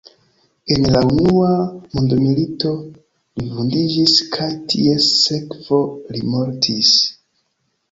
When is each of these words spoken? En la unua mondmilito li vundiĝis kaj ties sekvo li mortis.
En 0.75 0.85
la 0.93 1.01
unua 1.09 1.49
mondmilito 1.97 2.71
li 2.79 3.47
vundiĝis 3.59 4.17
kaj 4.39 4.49
ties 4.73 5.13
sekvo 5.29 5.81
li 6.17 6.27
mortis. 6.35 6.99